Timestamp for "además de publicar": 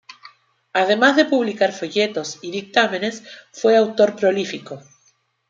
0.73-1.73